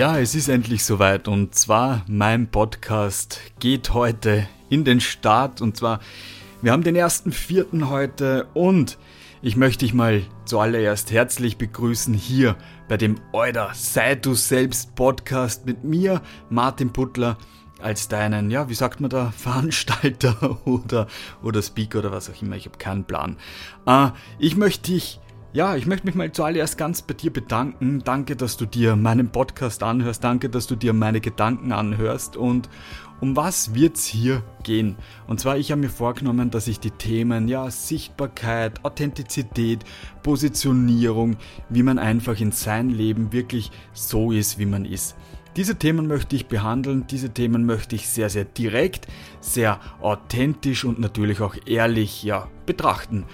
[0.00, 5.76] Ja, es ist endlich soweit und zwar mein Podcast geht heute in den Start und
[5.76, 6.00] zwar
[6.62, 8.96] wir haben den ersten vierten heute und
[9.42, 12.56] ich möchte dich mal zuallererst herzlich begrüßen hier
[12.88, 17.36] bei dem Euder Sei du selbst Podcast mit mir, Martin Puttler,
[17.82, 21.08] als deinen, ja, wie sagt man da, Veranstalter oder,
[21.42, 22.56] oder Speaker oder was auch immer.
[22.56, 23.36] Ich habe keinen Plan.
[23.84, 25.20] Äh, ich möchte dich
[25.52, 28.02] ja, ich möchte mich mal zuallererst ganz bei dir bedanken.
[28.04, 30.22] Danke, dass du dir meinen Podcast anhörst.
[30.22, 32.36] Danke, dass du dir meine Gedanken anhörst.
[32.36, 32.68] Und
[33.20, 34.94] um was wird's hier gehen?
[35.26, 39.84] Und zwar, ich habe mir vorgenommen, dass ich die Themen, ja, Sichtbarkeit, Authentizität,
[40.22, 41.36] Positionierung,
[41.68, 45.16] wie man einfach in sein Leben wirklich so ist, wie man ist.
[45.56, 49.08] Diese Themen möchte ich behandeln, diese Themen möchte ich sehr, sehr direkt,
[49.40, 53.24] sehr authentisch und natürlich auch ehrlich ja, betrachten.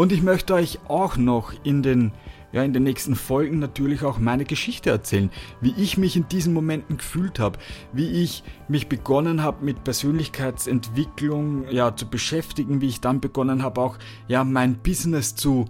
[0.00, 2.12] Und ich möchte euch auch noch in den,
[2.52, 5.28] ja, in den nächsten Folgen natürlich auch meine Geschichte erzählen,
[5.60, 7.58] wie ich mich in diesen Momenten gefühlt habe,
[7.92, 13.82] wie ich mich begonnen habe mit Persönlichkeitsentwicklung ja, zu beschäftigen, wie ich dann begonnen habe
[13.82, 15.66] auch ja, mein Business zu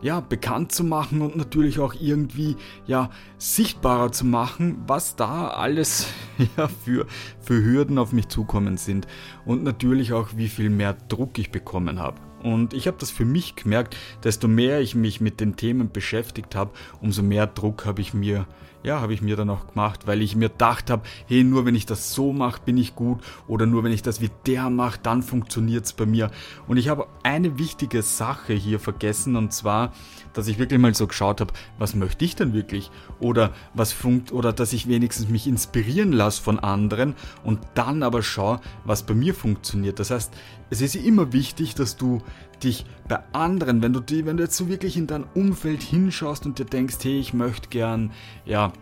[0.00, 6.06] ja, bekannt zu machen und natürlich auch irgendwie ja, sichtbarer zu machen, was da alles
[6.56, 7.04] ja, für,
[7.38, 9.06] für Hürden auf mich zukommen sind
[9.44, 12.18] und natürlich auch wie viel mehr Druck ich bekommen habe.
[12.44, 16.54] Und ich habe das für mich gemerkt, desto mehr ich mich mit den Themen beschäftigt
[16.54, 18.46] habe, umso mehr Druck habe ich mir
[18.84, 21.74] ja, habe ich mir dann auch gemacht, weil ich mir gedacht habe, hey, nur wenn
[21.74, 23.18] ich das so mache, bin ich gut
[23.48, 26.30] oder nur wenn ich das wie der mache, dann funktioniert es bei mir.
[26.68, 29.92] Und ich habe eine wichtige Sache hier vergessen und zwar,
[30.34, 32.90] dass ich wirklich mal so geschaut habe, was möchte ich denn wirklich
[33.20, 38.22] oder was funkt oder dass ich wenigstens mich inspirieren lasse von anderen und dann aber
[38.22, 39.98] schaue, was bei mir funktioniert.
[39.98, 40.30] Das heißt,
[40.68, 42.20] es ist immer wichtig, dass du
[42.64, 46.46] dich bei anderen, wenn du die, wenn du jetzt so wirklich in dein Umfeld hinschaust
[46.46, 48.10] und dir denkst, hey, ich möchte gern,
[48.44, 48.72] ja,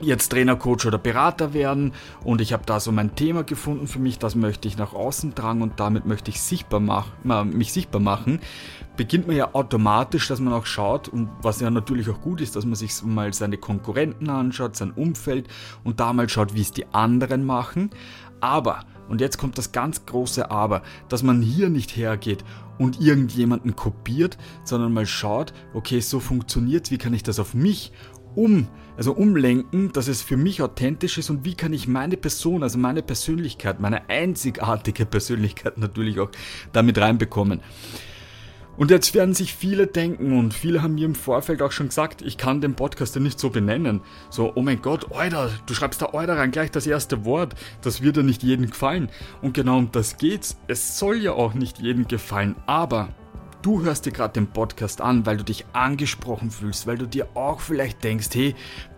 [0.00, 1.92] jetzt Trainer, Coach oder Berater werden
[2.24, 5.34] und ich habe da so mein Thema gefunden für mich, das möchte ich nach außen
[5.34, 7.06] tragen und damit möchte ich sichtbar mach,
[7.44, 8.40] mich sichtbar machen,
[8.96, 12.56] beginnt man ja automatisch, dass man auch schaut und was ja natürlich auch gut ist,
[12.56, 15.48] dass man sich mal seine Konkurrenten anschaut, sein Umfeld
[15.84, 17.90] und da schaut, wie es die anderen machen.
[18.40, 22.44] Aber, und jetzt kommt das ganz große Aber, dass man hier nicht hergeht
[22.78, 27.92] und irgendjemanden kopiert, sondern mal schaut, okay, so funktioniert, wie kann ich das auf mich
[28.34, 32.62] um, also umlenken, dass es für mich authentisch ist und wie kann ich meine Person,
[32.62, 36.30] also meine Persönlichkeit, meine einzigartige Persönlichkeit natürlich auch
[36.72, 37.60] damit reinbekommen.
[38.76, 42.22] Und jetzt werden sich viele denken und viele haben mir im Vorfeld auch schon gesagt,
[42.22, 44.00] ich kann den Podcast ja nicht so benennen.
[44.30, 47.54] So, oh mein Gott, Euder, du schreibst da Euder rein, gleich das erste Wort.
[47.82, 49.10] Das wird ja nicht jedem gefallen.
[49.42, 50.56] Und genau um das geht's.
[50.66, 53.10] Es soll ja auch nicht jedem gefallen, aber
[53.62, 57.28] du hörst dir gerade den Podcast an, weil du dich angesprochen fühlst, weil du dir
[57.34, 58.54] auch vielleicht denkst, hey,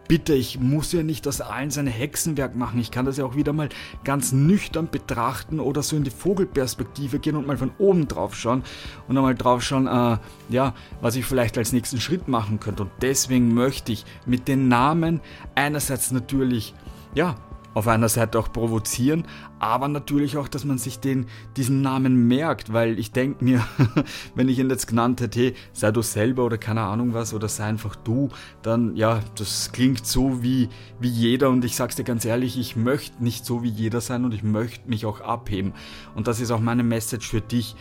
[0.08, 2.80] bitte, ich muss ja nicht aus allen sein Hexenwerk machen.
[2.80, 3.68] Ich kann das ja auch wieder mal
[4.04, 8.62] ganz nüchtern betrachten oder so in die Vogelperspektive gehen und mal von oben drauf schauen
[9.08, 10.18] und einmal drauf schauen, äh,
[10.48, 12.82] ja, was ich vielleicht als nächsten Schritt machen könnte.
[12.84, 15.20] Und deswegen möchte ich mit den Namen
[15.54, 16.74] einerseits natürlich,
[17.14, 17.36] ja,
[17.76, 19.26] auf einer Seite auch provozieren,
[19.58, 21.26] aber natürlich auch, dass man sich den,
[21.58, 23.66] diesen Namen merkt, weil ich denke mir,
[24.34, 27.64] wenn ich ihn jetzt genannt hätte, sei du selber oder keine Ahnung was oder sei
[27.64, 28.30] einfach du,
[28.62, 30.70] dann ja, das klingt so wie,
[31.00, 34.24] wie jeder und ich sag's dir ganz ehrlich, ich möchte nicht so wie jeder sein
[34.24, 35.74] und ich möchte mich auch abheben.
[36.14, 37.76] Und das ist auch meine Message für dich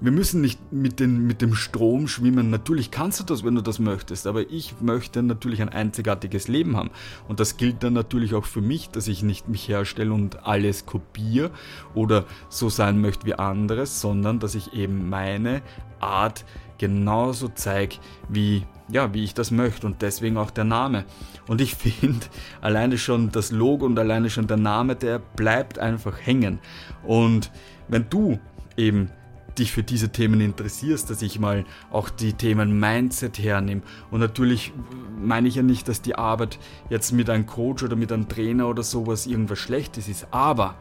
[0.00, 2.50] wir müssen nicht mit, den, mit dem Strom schwimmen.
[2.50, 6.76] Natürlich kannst du das, wenn du das möchtest, aber ich möchte natürlich ein einzigartiges Leben
[6.76, 6.90] haben.
[7.26, 10.86] Und das gilt dann natürlich auch für mich, dass ich nicht mich herstelle und alles
[10.86, 11.50] kopiere
[11.94, 15.62] oder so sein möchte wie anderes, sondern dass ich eben meine
[16.00, 16.44] Art
[16.78, 17.96] genauso zeige,
[18.28, 21.04] wie, ja, wie ich das möchte und deswegen auch der Name.
[21.48, 22.26] Und ich finde,
[22.60, 26.60] alleine schon das Logo und alleine schon der Name, der bleibt einfach hängen.
[27.02, 27.50] Und
[27.88, 28.38] wenn du
[28.76, 29.10] eben
[29.58, 33.82] dich für diese Themen interessierst, dass ich mal auch die Themen Mindset hernehme.
[34.10, 34.72] Und natürlich
[35.20, 36.58] meine ich ja nicht, dass die Arbeit
[36.90, 40.76] jetzt mit einem Coach oder mit einem Trainer oder sowas irgendwas Schlechtes ist, aber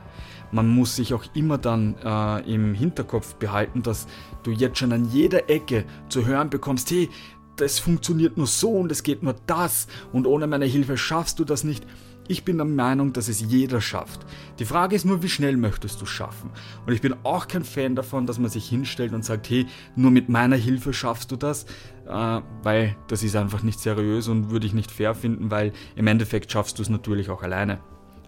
[0.52, 4.08] man muss sich auch immer dann äh, im Hinterkopf behalten, dass
[4.44, 7.10] du jetzt schon an jeder Ecke zu hören bekommst, hey,
[7.58, 11.44] das funktioniert nur so und es geht nur das und ohne meine Hilfe schaffst du
[11.44, 11.86] das nicht.
[12.30, 14.26] Ich bin der Meinung, dass es jeder schafft.
[14.60, 16.50] Die Frage ist nur, wie schnell möchtest du schaffen?
[16.86, 19.66] Und ich bin auch kein Fan davon, dass man sich hinstellt und sagt, hey,
[19.96, 21.66] nur mit meiner Hilfe schaffst du das,
[22.06, 26.08] äh, weil das ist einfach nicht seriös und würde ich nicht fair finden, weil im
[26.08, 27.80] Endeffekt schaffst du es natürlich auch alleine.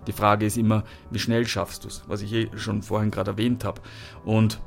[0.07, 3.31] Die Frage ist immer, wie schnell schaffst du es, was ich eh schon vorhin gerade
[3.31, 3.81] erwähnt habe.
[4.23, 4.61] Und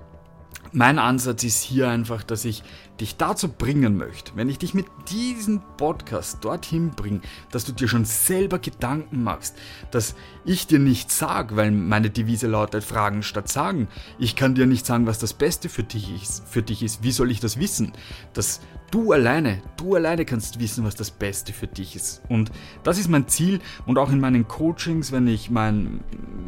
[0.73, 2.63] mein Ansatz ist hier einfach, dass ich
[3.01, 7.21] dich dazu bringen möchte, wenn ich dich mit diesem Podcast dorthin bringe,
[7.51, 9.57] dass du dir schon selber Gedanken machst,
[9.91, 10.15] dass
[10.45, 13.89] ich dir nicht sage, weil meine Devise lautet Fragen statt Sagen.
[14.19, 16.49] Ich kann dir nicht sagen, was das Beste für dich ist.
[16.49, 17.03] Für dich ist.
[17.03, 17.93] Wie soll ich das wissen?
[18.33, 18.61] Dass
[18.93, 22.23] du alleine, du alleine kannst wissen, was das Beste für dich ist.
[22.29, 22.53] Und
[22.85, 26.01] das ist mein Ziel und auch in meinen Coachings, wenn ich mein,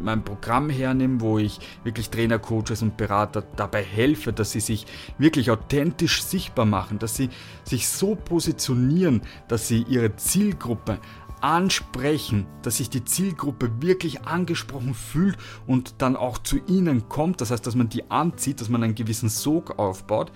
[0.05, 4.85] mein Programm hernehme, wo ich wirklich Trainer, Coaches und Berater dabei helfe, dass sie sich
[5.17, 7.29] wirklich authentisch sichtbar machen, dass sie
[7.63, 10.99] sich so positionieren, dass sie ihre Zielgruppe
[11.45, 15.37] ansprechen, dass sich die Zielgruppe wirklich angesprochen fühlt
[15.67, 17.39] und dann auch zu ihnen kommt.
[17.39, 20.31] Das heißt, dass man die anzieht, dass man einen gewissen Sog aufbaut.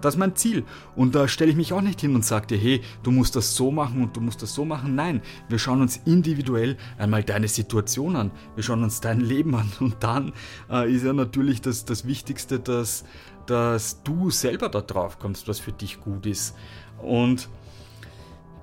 [0.00, 0.64] Das ist mein Ziel.
[0.94, 3.56] Und da stelle ich mich auch nicht hin und sage dir, hey, du musst das
[3.56, 4.94] so machen und du musst das so machen.
[4.94, 8.30] Nein, wir schauen uns individuell einmal deine Situation an.
[8.54, 9.68] Wir schauen uns dein Leben an.
[9.80, 10.32] Und dann
[10.70, 13.02] äh, ist ja natürlich das, das Wichtigste, dass,
[13.46, 16.54] dass du selber da drauf kommst, was für dich gut ist.
[17.02, 17.48] Und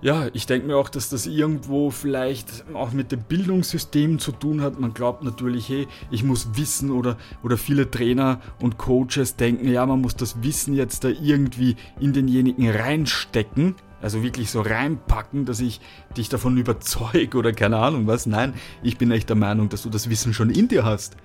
[0.01, 4.61] ja, ich denke mir auch, dass das irgendwo vielleicht auch mit dem Bildungssystem zu tun
[4.61, 4.79] hat.
[4.79, 9.85] Man glaubt natürlich, hey, ich muss wissen oder, oder viele Trainer und Coaches denken, ja,
[9.85, 13.75] man muss das Wissen jetzt da irgendwie in denjenigen reinstecken.
[14.01, 15.81] Also wirklich so reinpacken, dass ich
[16.15, 18.25] dich davon überzeuge oder keine Ahnung was.
[18.25, 21.17] Nein, ich bin echt der Meinung, dass du das Wissen schon in dir hast.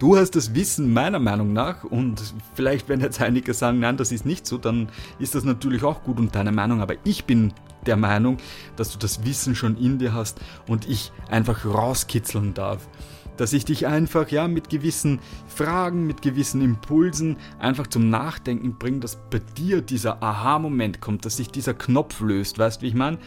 [0.00, 2.20] Du hast das Wissen meiner Meinung nach und
[2.54, 4.88] vielleicht werden jetzt einige sagen, nein, das ist nicht so, dann
[5.20, 7.52] ist das natürlich auch gut und deine Meinung, aber ich bin
[7.86, 8.38] der Meinung,
[8.76, 12.88] dass du das Wissen schon in dir hast und ich einfach rauskitzeln darf.
[13.36, 19.00] Dass ich dich einfach ja mit gewissen Fragen, mit gewissen Impulsen einfach zum Nachdenken bringe,
[19.00, 22.58] dass bei dir dieser Aha-Moment kommt, dass sich dieser Knopf löst.
[22.58, 23.18] Weißt du, wie ich meine?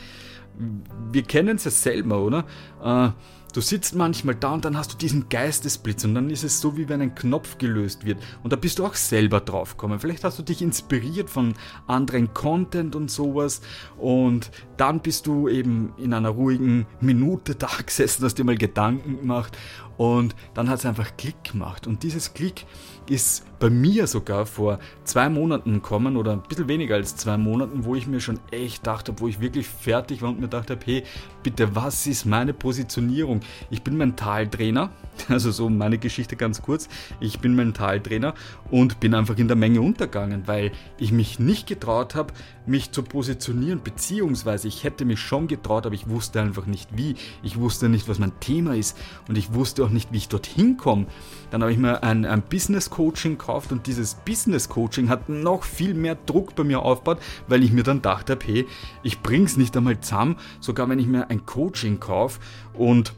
[1.11, 2.45] Wir kennen es ja selber, oder?
[2.83, 3.11] Äh,
[3.51, 6.77] Du sitzt manchmal da und dann hast du diesen Geistesblitz und dann ist es so,
[6.77, 8.21] wie wenn ein Knopf gelöst wird.
[8.43, 9.99] Und da bist du auch selber drauf gekommen.
[9.99, 11.55] Vielleicht hast du dich inspiriert von
[11.87, 13.61] anderen Content und sowas
[13.97, 19.19] und dann bist du eben in einer ruhigen Minute da gesessen, hast dir mal Gedanken
[19.19, 19.57] gemacht
[19.99, 21.85] und dann hat es einfach Klick gemacht.
[21.85, 22.65] Und dieses Klick
[23.09, 27.83] ist bei mir sogar vor zwei Monaten gekommen oder ein bisschen weniger als zwei Monaten,
[27.83, 31.03] wo ich mir schon echt dachte, wo ich wirklich fertig war und mir dachte, hey,
[31.43, 33.41] bitte, was ist meine Positionierung?
[33.69, 34.91] Ich bin Mentaltrainer,
[35.27, 36.87] also so meine Geschichte ganz kurz.
[37.19, 38.35] Ich bin Mentaltrainer
[38.71, 42.33] und bin einfach in der Menge untergegangen, weil ich mich nicht getraut habe,
[42.65, 47.15] mich zu positionieren, beziehungsweise ich hätte mich schon getraut, aber ich wusste einfach nicht wie.
[47.43, 48.97] Ich wusste nicht, was mein Thema ist
[49.27, 51.07] und ich wusste auch nicht, wie ich dorthin komme.
[51.51, 55.63] Dann habe ich mir ein, ein Business Coaching gekauft und dieses Business Coaching hat noch
[55.63, 58.67] viel mehr Druck bei mir aufgebaut, weil ich mir dann dachte, hey,
[59.03, 62.39] ich bring's nicht einmal zusammen, sogar wenn ich mir ein Coaching kaufe
[62.73, 63.13] und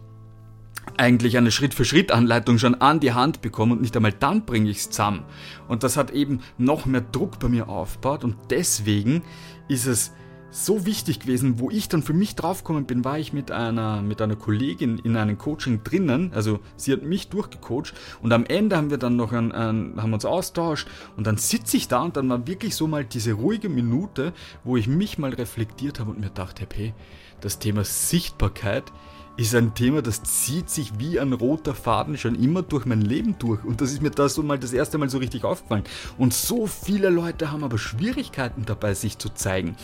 [0.98, 4.90] eigentlich eine Schritt-für-Schritt-Anleitung schon an die Hand bekomme und nicht einmal dann bringe ich es
[4.90, 5.24] zusammen.
[5.68, 9.22] Und das hat eben noch mehr Druck bei mir aufgebaut und deswegen
[9.68, 10.12] ist es
[10.52, 14.22] so wichtig gewesen, wo ich dann für mich draufgekommen bin, war ich mit einer, mit
[14.22, 18.90] einer Kollegin in einem Coaching drinnen, also sie hat mich durchgecoacht und am Ende haben
[18.90, 22.30] wir dann noch ein, ein, haben uns austauscht und dann sitze ich da und dann
[22.30, 24.34] war wirklich so mal diese ruhige Minute,
[24.64, 26.94] wo ich mich mal reflektiert habe und mir dachte, hey,
[27.40, 28.92] das Thema Sichtbarkeit
[29.42, 33.36] ist ein Thema, das zieht sich wie ein roter Faden schon immer durch mein Leben
[33.40, 33.64] durch.
[33.64, 35.84] Und das ist mir da so mal das erste Mal so richtig aufgefallen.
[36.18, 39.76] Und so viele Leute haben aber Schwierigkeiten dabei, sich zu zeigen.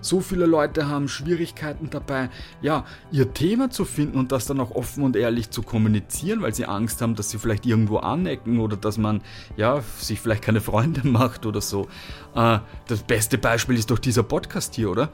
[0.00, 2.30] So viele Leute haben Schwierigkeiten dabei,
[2.62, 6.54] ja, ihr Thema zu finden und das dann auch offen und ehrlich zu kommunizieren, weil
[6.54, 9.22] sie Angst haben, dass sie vielleicht irgendwo anecken oder dass man,
[9.56, 11.88] ja, sich vielleicht keine Freunde macht oder so.
[12.34, 15.10] Äh, das beste Beispiel ist doch dieser Podcast hier, oder?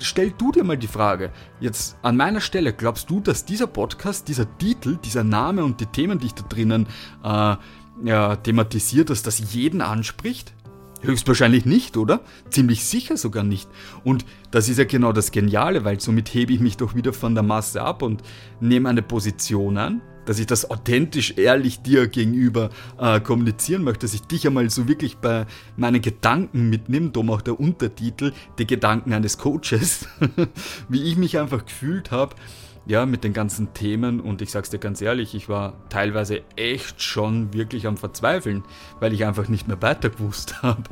[0.00, 4.28] Stell du dir mal die Frage, jetzt an meiner Stelle, glaubst du, dass dieser Podcast,
[4.28, 6.86] dieser Titel, dieser Name und die Themen, die ich da drinnen
[7.24, 7.56] äh,
[8.04, 10.52] ja, thematisiert, dass das jeden anspricht?
[11.00, 12.20] Höchstwahrscheinlich nicht, oder?
[12.50, 13.68] Ziemlich sicher sogar nicht.
[14.04, 17.34] Und das ist ja genau das Geniale, weil somit hebe ich mich doch wieder von
[17.34, 18.22] der Masse ab und
[18.60, 22.68] nehme eine Position an, dass ich das authentisch, ehrlich dir gegenüber
[22.98, 25.46] äh, kommunizieren möchte, dass ich dich einmal so wirklich bei
[25.78, 30.06] meinen Gedanken mitnehme, darum auch der Untertitel, die Gedanken eines Coaches,
[30.90, 32.36] wie ich mich einfach gefühlt habe,
[32.84, 37.02] ja, mit den ganzen Themen und ich sag's dir ganz ehrlich, ich war teilweise echt
[37.02, 38.64] schon wirklich am Verzweifeln,
[39.00, 40.82] weil ich einfach nicht mehr weiter gewusst habe.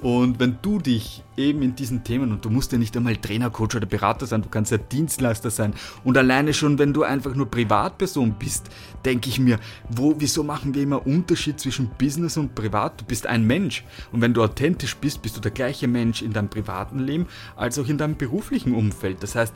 [0.00, 3.50] Und wenn du dich eben in diesen Themen, und du musst ja nicht einmal Trainer,
[3.50, 5.74] Coach oder Berater sein, du kannst ja Dienstleister sein.
[6.04, 8.70] Und alleine schon, wenn du einfach nur Privatperson bist,
[9.04, 13.00] denke ich mir, wo, wieso machen wir immer Unterschied zwischen Business und Privat?
[13.00, 13.84] Du bist ein Mensch.
[14.12, 17.26] Und wenn du authentisch bist, bist du der gleiche Mensch in deinem privaten Leben
[17.56, 19.22] als auch in deinem beruflichen Umfeld.
[19.22, 19.54] Das heißt,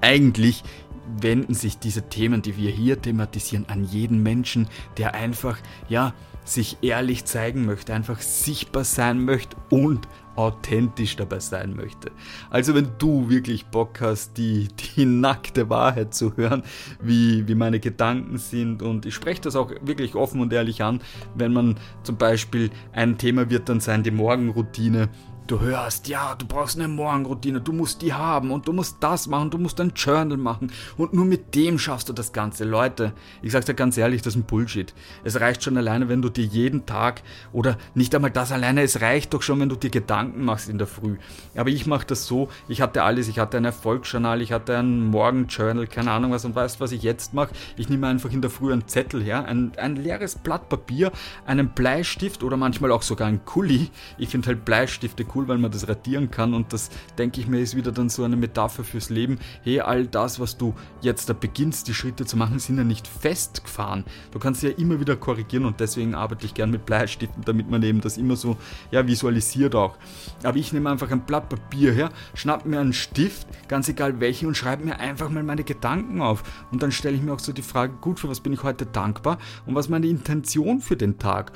[0.00, 0.64] eigentlich
[1.20, 5.58] wenden sich diese Themen, die wir hier thematisieren, an jeden Menschen, der einfach,
[5.88, 12.10] ja, sich ehrlich zeigen möchte, einfach sichtbar sein möchte und authentisch dabei sein möchte.
[12.50, 16.62] Also wenn du wirklich Bock hast, die, die nackte Wahrheit zu hören,
[17.00, 21.00] wie, wie meine Gedanken sind und ich spreche das auch wirklich offen und ehrlich an,
[21.34, 25.08] wenn man zum Beispiel ein Thema wird dann sein, die Morgenroutine
[25.52, 29.26] Du hörst, ja, du brauchst eine Morgenroutine, du musst die haben und du musst das
[29.26, 32.64] machen, du musst ein Journal machen und nur mit dem schaffst du das Ganze.
[32.64, 34.94] Leute, ich sag's dir ganz ehrlich, das ist ein Bullshit.
[35.24, 37.20] Es reicht schon alleine, wenn du dir jeden Tag
[37.52, 40.78] oder nicht einmal das alleine, es reicht doch schon, wenn du dir Gedanken machst in
[40.78, 41.18] der Früh.
[41.54, 45.04] Aber ich mache das so, ich hatte alles, ich hatte ein Erfolgsjournal, ich hatte ein
[45.08, 47.50] Morgenjournal, keine Ahnung was und weißt, was ich jetzt mache?
[47.76, 51.12] Ich nehme einfach in der Früh einen Zettel her, ein, ein leeres Blatt Papier,
[51.44, 53.90] einen Bleistift oder manchmal auch sogar ein Kuli.
[54.16, 57.60] Ich finde halt Bleistifte cool, weil man das radieren kann und das, denke ich mir,
[57.60, 59.38] ist wieder dann so eine Metapher fürs Leben.
[59.62, 63.06] Hey, all das, was du jetzt da beginnst, die Schritte zu machen, sind ja nicht
[63.06, 64.04] festgefahren.
[64.30, 67.82] Du kannst ja immer wieder korrigieren und deswegen arbeite ich gern mit Bleistiften, damit man
[67.82, 68.56] eben das immer so
[68.90, 69.96] ja, visualisiert auch.
[70.42, 74.46] Aber ich nehme einfach ein Blatt Papier her, schnapp mir einen Stift, ganz egal welchen,
[74.46, 76.42] und schreibe mir einfach mal meine Gedanken auf.
[76.70, 78.86] Und dann stelle ich mir auch so die Frage, gut, für was bin ich heute
[78.86, 81.52] dankbar und was ist meine Intention für den Tag?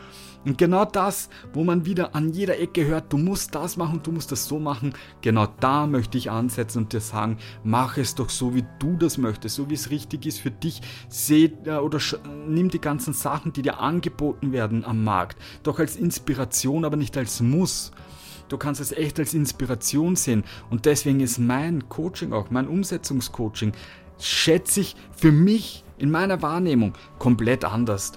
[0.46, 4.12] Und genau das, wo man wieder an jeder Ecke hört, du musst das machen, du
[4.12, 8.30] musst das so machen, genau da möchte ich ansetzen und dir sagen, mach es doch
[8.30, 10.80] so, wie du das möchtest, so wie es richtig ist für dich.
[11.08, 11.98] Seh äh, oder
[12.46, 17.16] nimm die ganzen Sachen, die dir angeboten werden am Markt, doch als Inspiration, aber nicht
[17.16, 17.90] als Muss.
[18.48, 20.44] Du kannst es echt als Inspiration sehen.
[20.70, 23.72] Und deswegen ist mein Coaching auch, mein Umsetzungscoaching,
[24.20, 28.12] schätze ich für mich in meiner Wahrnehmung komplett anders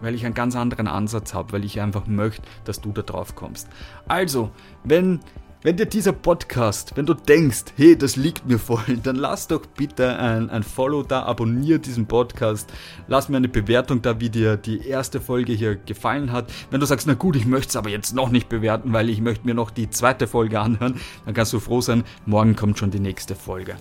[0.00, 3.34] weil ich einen ganz anderen Ansatz habe, weil ich einfach möchte, dass du da drauf
[3.34, 3.68] kommst.
[4.08, 4.50] Also,
[4.84, 5.20] wenn
[5.62, 9.66] wenn dir dieser Podcast, wenn du denkst, hey, das liegt mir voll, dann lass doch
[9.66, 12.72] bitte ein, ein Follow da, abonniere diesen Podcast,
[13.08, 16.50] lass mir eine Bewertung da, wie dir die erste Folge hier gefallen hat.
[16.70, 19.20] Wenn du sagst, na gut, ich möchte es aber jetzt noch nicht bewerten, weil ich
[19.20, 22.90] möchte mir noch die zweite Folge anhören, dann kannst du froh sein, morgen kommt schon
[22.90, 23.76] die nächste Folge.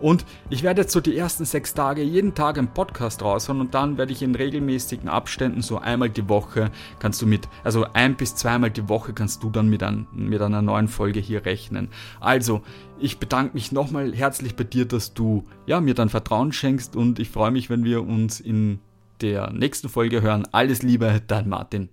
[0.00, 3.74] Und ich werde jetzt so die ersten sechs Tage jeden Tag einen Podcast raushauen und
[3.74, 8.16] dann werde ich in regelmäßigen Abständen, so einmal die Woche, kannst du mit, also ein
[8.16, 11.88] bis zweimal die Woche kannst du dann mit, ein, mit einer neuen Folge hier rechnen.
[12.18, 12.62] Also,
[12.98, 17.18] ich bedanke mich nochmal herzlich bei dir, dass du ja, mir dein Vertrauen schenkst und
[17.18, 18.80] ich freue mich, wenn wir uns in
[19.20, 20.46] der nächsten Folge hören.
[20.52, 21.88] Alles Liebe, dein Martin.